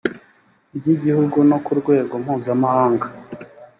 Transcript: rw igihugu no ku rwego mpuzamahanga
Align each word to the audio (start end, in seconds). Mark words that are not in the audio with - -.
rw 0.77 0.85
igihugu 0.95 1.37
no 1.49 1.57
ku 1.65 1.71
rwego 1.79 2.13
mpuzamahanga 2.23 3.05